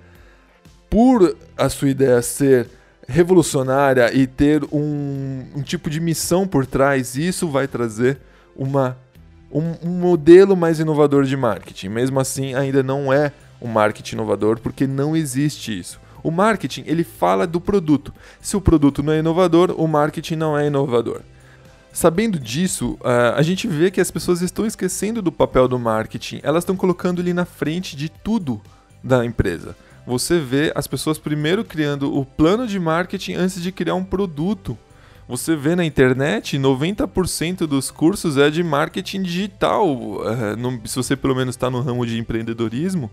por 0.89 1.37
a 1.55 1.69
sua 1.69 1.89
ideia 1.89 2.21
ser 2.21 2.69
revolucionária 3.07 4.13
e 4.13 4.27
ter 4.27 4.63
um, 4.71 5.45
um 5.55 5.61
tipo 5.61 5.89
de 5.89 6.01
missão 6.01 6.45
por 6.45 6.65
trás, 6.65 7.15
isso 7.15 7.47
vai 7.47 7.67
trazer 7.67 8.19
uma 8.55 8.97
um, 9.51 9.73
um 9.83 9.99
modelo 9.99 10.55
mais 10.55 10.79
inovador 10.79 11.23
de 11.23 11.37
marketing. 11.37 11.89
Mesmo 11.89 12.19
assim, 12.19 12.53
ainda 12.53 12.83
não 12.83 13.11
é 13.11 13.31
um 13.61 13.67
marketing 13.67 14.15
inovador 14.15 14.59
porque 14.59 14.85
não 14.85 15.15
existe 15.15 15.77
isso. 15.77 15.99
O 16.23 16.31
marketing 16.31 16.83
ele 16.85 17.03
fala 17.03 17.47
do 17.47 17.61
produto. 17.61 18.13
Se 18.41 18.57
o 18.57 18.61
produto 18.61 19.01
não 19.01 19.13
é 19.13 19.19
inovador, 19.19 19.73
o 19.77 19.87
marketing 19.87 20.35
não 20.35 20.57
é 20.57 20.67
inovador. 20.67 21.21
Sabendo 21.93 22.39
disso, 22.39 22.97
a 23.35 23.41
gente 23.41 23.67
vê 23.67 23.89
que 23.89 24.01
as 24.01 24.11
pessoas 24.11 24.41
estão 24.41 24.65
esquecendo 24.65 25.21
do 25.21 25.31
papel 25.31 25.67
do 25.67 25.79
marketing. 25.79 26.39
Elas 26.43 26.63
estão 26.63 26.75
colocando 26.75 27.21
ele 27.21 27.33
na 27.33 27.45
frente 27.45 27.95
de 27.95 28.09
tudo 28.09 28.61
da 29.03 29.25
empresa. 29.25 29.75
Você 30.05 30.39
vê 30.39 30.71
as 30.75 30.85
pessoas 30.85 31.17
primeiro 31.17 31.65
criando 31.65 32.15
o 32.15 32.23
plano 32.23 32.67
de 32.67 32.79
marketing 32.79 33.33
antes 33.33 33.61
de 33.61 33.71
criar 33.71 33.95
um 33.95 34.03
produto. 34.03 34.77
Você 35.27 35.57
vê 35.57 35.75
na 35.75 35.83
internet, 35.83 36.57
90% 36.57 37.67
dos 37.67 37.91
cursos 37.91 38.37
é 38.37 38.49
de 38.49 38.63
marketing 38.63 39.23
digital. 39.23 40.21
É, 40.25 40.87
se 40.87 40.95
você 40.95 41.17
pelo 41.17 41.35
menos 41.35 41.55
está 41.55 41.69
no 41.69 41.81
ramo 41.81 42.05
de 42.05 42.17
empreendedorismo, 42.17 43.11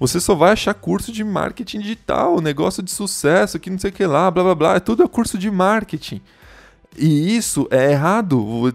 você 0.00 0.18
só 0.18 0.34
vai 0.34 0.52
achar 0.52 0.74
curso 0.74 1.12
de 1.12 1.22
marketing 1.22 1.78
digital, 1.78 2.40
negócio 2.40 2.82
de 2.82 2.90
sucesso, 2.90 3.60
que 3.60 3.70
não 3.70 3.78
sei 3.78 3.90
o 3.90 3.92
que 3.92 4.04
lá, 4.04 4.28
blá 4.30 4.42
blá 4.42 4.54
blá. 4.54 4.74
É 4.74 4.80
tudo 4.80 5.04
é 5.04 5.08
curso 5.08 5.38
de 5.38 5.48
marketing. 5.48 6.20
E 6.96 7.36
isso 7.36 7.68
é 7.70 7.92
errado. 7.92 8.72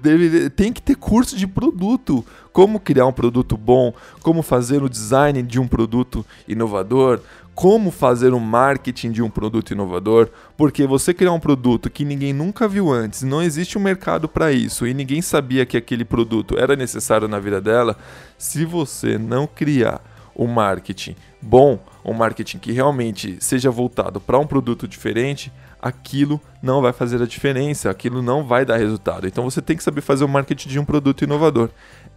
Tem 0.56 0.72
que 0.72 0.82
ter 0.82 0.96
curso 0.96 1.36
de 1.36 1.48
produto. 1.48 2.26
Como 2.52 2.80
criar 2.80 3.06
um 3.06 3.14
produto 3.14 3.56
bom, 3.58 3.94
como 4.22 4.42
fazer 4.42 4.84
o 4.84 4.90
design 4.90 5.42
de 5.44 5.60
um 5.60 5.68
produto 5.68 6.26
inovador, 6.48 7.22
como 7.60 7.92
fazer 7.92 8.34
um 8.34 8.40
marketing 8.40 9.12
de 9.12 9.22
um 9.22 9.30
produto 9.30 9.72
inovador, 9.72 10.30
porque 10.56 10.88
você 10.88 11.14
criar 11.14 11.34
um 11.34 11.42
produto 11.42 11.90
que 11.90 12.06
ninguém 12.06 12.32
nunca 12.32 12.70
viu 12.70 12.90
antes, 12.90 13.22
não 13.22 13.42
existe 13.42 13.78
um 13.78 13.82
mercado 13.82 14.30
para 14.30 14.50
isso 14.50 14.88
e 14.88 14.94
ninguém 14.94 15.22
sabia 15.22 15.66
que 15.66 15.76
aquele 15.76 16.06
produto 16.06 16.58
era 16.58 16.74
necessário 16.74 17.28
na 17.28 17.38
vida 17.38 17.60
dela, 17.60 17.98
se 18.38 18.64
você 18.64 19.18
não 19.18 19.46
criar 19.46 20.00
um 20.34 20.48
marketing 20.48 21.18
bom, 21.42 21.78
um 22.06 22.14
marketing 22.14 22.60
que 22.60 22.72
realmente 22.72 23.36
seja 23.42 23.70
voltado 23.70 24.22
para 24.22 24.40
um 24.40 24.48
produto 24.48 24.88
diferente, 24.88 25.52
aquilo 25.82 26.40
não 26.64 26.82
vai 26.82 26.94
fazer 26.94 27.22
a 27.22 27.26
diferença, 27.26 27.90
aquilo 27.90 28.22
não 28.22 28.46
vai 28.46 28.64
dar 28.64 28.78
resultado. 28.78 29.28
Então 29.28 29.44
você 29.44 29.62
tem 29.62 29.76
que 29.76 29.84
saber 29.84 30.00
fazer 30.00 30.24
o 30.24 30.30
marketing 30.30 30.70
de 30.70 30.80
um 30.80 30.86
produto 30.86 31.26
inovador. 31.26 31.70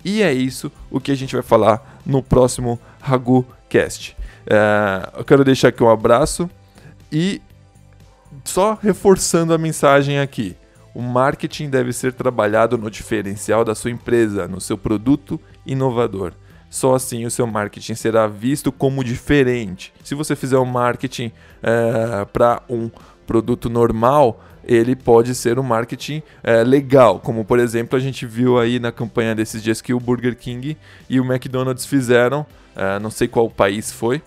E 0.05 0.23
é 0.23 0.33
isso 0.33 0.71
o 0.89 1.01
que 1.01 1.11
a 1.11 1.17
gente 1.17 1.35
vai 1.35 1.43
falar 1.43 2.01
no 2.07 2.23
próximo 2.23 2.79
Ragu 3.01 3.45
Cast. 3.69 4.17
É, 4.47 5.11
eu 5.19 5.25
quero 5.25 5.45
deixar 5.45 5.69
aqui 5.69 5.83
um 5.83 5.91
abraço 5.91 6.51
e 7.11 7.41
só 8.45 8.79
reforçando 8.81 9.53
a 9.53 9.59
mensagem 9.59 10.19
aqui. 10.19 10.57
O 10.95 11.01
marketing 11.01 11.71
deve 11.71 11.93
ser 11.93 12.13
trabalhado 12.13 12.77
no 12.77 12.91
diferencial 12.91 13.65
da 13.65 13.75
sua 13.75 13.91
empresa, 13.91 14.47
no 14.47 14.61
seu 14.61 14.77
produto 14.77 15.41
inovador. 15.65 16.33
Só 16.69 16.95
assim 16.95 17.25
o 17.27 17.31
seu 17.31 17.47
marketing 17.47 17.95
será 17.95 18.27
visto 18.27 18.73
como 18.73 19.05
diferente. 19.05 19.93
Se 20.03 20.15
você 20.15 20.35
fizer 20.35 20.59
um 20.59 20.65
marketing 20.65 21.33
é, 21.63 22.25
para 22.27 22.63
um 22.69 22.91
produto 23.27 23.71
normal, 23.71 24.43
ele 24.65 24.95
pode 24.95 25.35
ser 25.35 25.59
um 25.59 25.63
marketing 25.63 26.23
é, 26.43 26.63
legal, 26.63 27.19
como 27.19 27.45
por 27.45 27.59
exemplo 27.59 27.97
a 27.97 28.01
gente 28.01 28.25
viu 28.27 28.59
aí 28.59 28.79
na 28.79 28.93
campanha 28.93 29.35
desses 29.35 29.63
dias 29.63 29.81
que 29.81 29.93
o 29.93 30.01
Burger 30.01 30.37
King 30.37 30.77
e 31.09 31.21
o 31.21 31.25
McDonald's 31.25 31.85
fizeram, 31.85 32.47
é, 32.77 32.99
não 32.99 33.11
sei 33.11 33.29
qual 33.29 33.51
país 33.51 33.91
foi, 33.93 34.23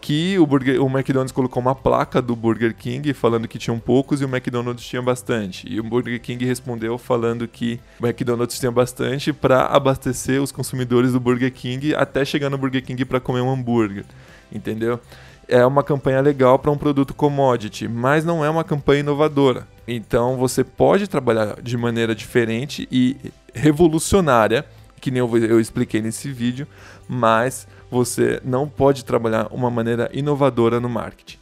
que 0.00 0.38
o, 0.38 0.46
Burger, 0.46 0.82
o 0.82 0.86
McDonald's 0.88 1.32
colocou 1.32 1.60
uma 1.60 1.74
placa 1.74 2.22
do 2.22 2.34
Burger 2.34 2.74
King 2.74 3.12
falando 3.12 3.46
que 3.46 3.58
tinham 3.58 3.78
poucos 3.78 4.20
e 4.20 4.24
o 4.24 4.28
McDonald's 4.28 4.84
tinha 4.84 5.02
bastante. 5.02 5.70
E 5.70 5.78
o 5.78 5.84
Burger 5.84 6.20
King 6.20 6.44
respondeu 6.44 6.96
falando 6.96 7.46
que 7.46 7.78
o 8.00 8.06
McDonald's 8.06 8.58
tinha 8.58 8.72
bastante 8.72 9.32
para 9.32 9.66
abastecer 9.66 10.40
os 10.40 10.50
consumidores 10.50 11.12
do 11.12 11.20
Burger 11.20 11.52
King 11.52 11.94
até 11.94 12.24
chegar 12.24 12.48
no 12.48 12.56
Burger 12.56 12.82
King 12.82 13.04
para 13.04 13.20
comer 13.20 13.40
um 13.40 13.50
hambúrguer. 13.50 14.04
Entendeu? 14.50 14.98
É 15.46 15.66
uma 15.66 15.82
campanha 15.82 16.20
legal 16.20 16.58
para 16.58 16.70
um 16.70 16.78
produto 16.78 17.12
commodity, 17.12 17.88
mas 17.88 18.24
não 18.24 18.44
é 18.44 18.48
uma 18.48 18.64
campanha 18.64 19.00
inovadora. 19.00 19.66
Então 19.86 20.36
você 20.36 20.62
pode 20.62 21.08
trabalhar 21.08 21.60
de 21.60 21.76
maneira 21.76 22.14
diferente 22.14 22.88
e 22.90 23.16
revolucionária, 23.52 24.64
que 25.00 25.10
nem 25.10 25.18
eu, 25.18 25.36
eu 25.36 25.60
expliquei 25.60 26.00
nesse 26.00 26.30
vídeo, 26.30 26.66
mas 27.08 27.66
você 27.90 28.40
não 28.44 28.68
pode 28.68 29.04
trabalhar 29.04 29.48
uma 29.50 29.70
maneira 29.70 30.10
inovadora 30.12 30.78
no 30.78 30.88
marketing. 30.88 31.38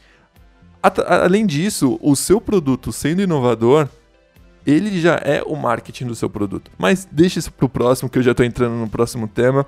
Além 1.07 1.45
disso, 1.45 1.99
o 2.01 2.15
seu 2.17 2.41
produto 2.41 2.93
sendo 2.93 3.21
inovador, 3.21 3.89
ele 4.67 5.01
já 5.01 5.17
é 5.17 5.43
o 5.45 5.57
marketing 5.57 6.07
do 6.07 6.15
seu 6.15 6.31
produto. 6.31 6.71
Mas 6.79 7.07
deixa 7.11 7.39
isso 7.39 7.53
para 7.53 7.67
o 7.67 7.69
próximo, 7.69 8.09
que 8.09 8.19
eu 8.19 8.23
já 8.23 8.31
estou 8.31 8.47
entrando 8.47 8.75
no 8.75 8.89
próximo 8.89 9.27
tema. 9.27 9.67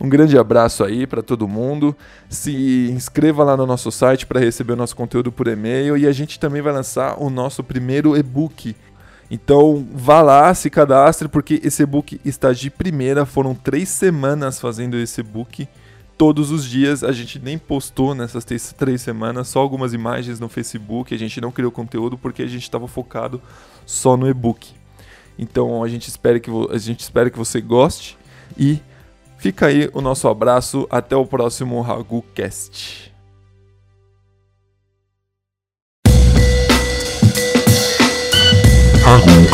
Um 0.00 0.08
grande 0.08 0.36
abraço 0.36 0.82
aí 0.82 1.06
para 1.06 1.22
todo 1.22 1.46
mundo. 1.46 1.96
Se 2.28 2.90
inscreva 2.90 3.44
lá 3.44 3.56
no 3.56 3.66
nosso 3.66 3.92
site 3.92 4.26
para 4.26 4.40
receber 4.40 4.72
o 4.72 4.76
nosso 4.76 4.96
conteúdo 4.96 5.30
por 5.30 5.46
e-mail 5.46 5.96
e 5.96 6.06
a 6.06 6.12
gente 6.12 6.40
também 6.40 6.60
vai 6.60 6.72
lançar 6.72 7.22
o 7.22 7.30
nosso 7.30 7.62
primeiro 7.62 8.16
e-book. 8.16 8.74
Então 9.30 9.86
vá 9.94 10.20
lá, 10.20 10.52
se 10.54 10.68
cadastre, 10.68 11.28
porque 11.28 11.60
esse 11.62 11.84
e-book 11.84 12.20
está 12.24 12.52
de 12.52 12.68
primeira. 12.68 13.24
Foram 13.24 13.54
três 13.54 13.88
semanas 13.88 14.60
fazendo 14.60 14.96
esse 14.96 15.20
e-book 15.20 15.68
todos 16.22 16.52
os 16.52 16.64
dias. 16.64 17.02
A 17.02 17.10
gente 17.10 17.40
nem 17.40 17.58
postou 17.58 18.14
nessas 18.14 18.44
três 18.44 19.02
semanas, 19.02 19.48
só 19.48 19.58
algumas 19.58 19.92
imagens 19.92 20.38
no 20.38 20.48
Facebook. 20.48 21.12
A 21.12 21.18
gente 21.18 21.40
não 21.40 21.50
criou 21.50 21.72
conteúdo 21.72 22.16
porque 22.16 22.44
a 22.44 22.46
gente 22.46 22.62
estava 22.62 22.86
focado 22.86 23.42
só 23.84 24.16
no 24.16 24.28
e-book. 24.28 24.70
Então 25.36 25.82
a 25.82 25.88
gente, 25.88 26.06
espera 26.06 26.38
que 26.38 26.48
a 26.48 26.78
gente 26.78 27.00
espera 27.00 27.28
que 27.28 27.36
você 27.36 27.60
goste 27.60 28.16
e 28.56 28.78
fica 29.36 29.66
aí 29.66 29.90
o 29.92 30.00
nosso 30.00 30.28
abraço. 30.28 30.86
Até 30.88 31.16
o 31.16 31.26
próximo 31.26 31.80
RaguCast. 31.80 33.12
Ragu. 39.04 39.51